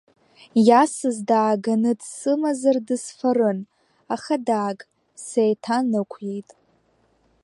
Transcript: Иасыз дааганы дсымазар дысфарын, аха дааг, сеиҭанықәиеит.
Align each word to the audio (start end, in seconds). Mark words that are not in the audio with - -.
Иасыз 0.67 1.17
дааганы 1.29 1.91
дсымазар 1.99 2.77
дысфарын, 2.87 3.59
аха 4.15 4.35
дааг, 4.47 4.79
сеиҭанықәиеит. 5.25 6.49